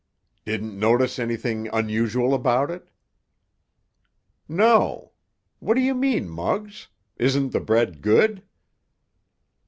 "Didn't 0.45 0.79
notice 0.79 1.19
anything 1.19 1.67
unusual 1.71 2.33
about 2.33 2.71
it?" 2.71 2.89
"No. 4.49 5.11
What 5.59 5.75
do 5.75 5.81
you 5.81 5.93
mean, 5.93 6.27
Muggs? 6.27 6.87
Isn't 7.17 7.51
the 7.51 7.59
bread 7.59 8.01
good?" 8.01 8.41